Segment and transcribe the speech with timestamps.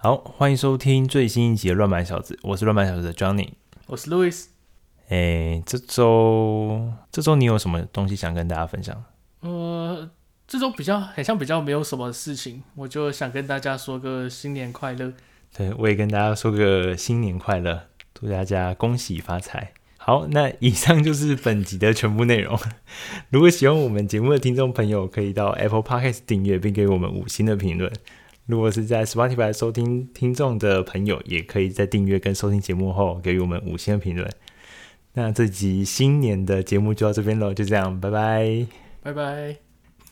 [0.00, 3.48] 好，欢迎收听最新一集的《乱买小子》，我是乱买小子的 Johnny，
[3.88, 4.44] 我是 Louis。
[5.08, 9.04] 哎，这周这周你有什么东西想跟大家分享？
[9.40, 10.08] 呃，
[10.46, 15.12] 这周比较好像比较没有什么事情，我就想跟大家说个新年快乐。
[15.56, 19.72] 对，我也跟大家说个新年快乐，祝大家恭喜发财。
[19.96, 22.56] 好，那以上就是本集的全部内容。
[23.30, 27.92] 如果喜欢我们节目的听众朋友，可以到 Apple Podcast 订阅并给我们五星的评论。
[28.48, 34.26] 如果是在 Spotify 收听听众的朋友，也可以在订阅跟收听节目后给予我们五星评论。
[35.12, 38.66] 那这集新年的节目就到这边喽，就这样，拜拜，
[39.02, 39.67] 拜拜。